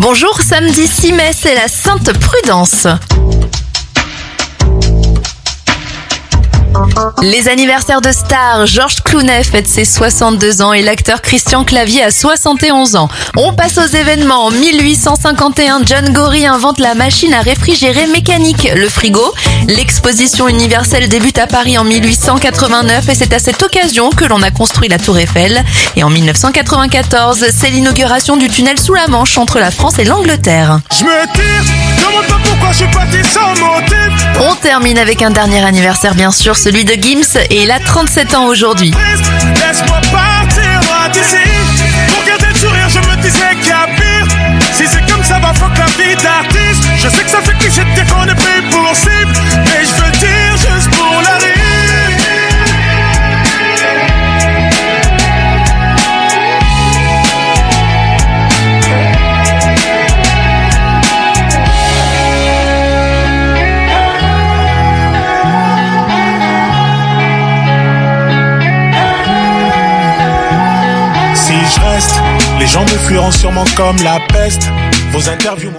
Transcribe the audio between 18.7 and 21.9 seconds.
le frigo. L'exposition universelle débute à Paris en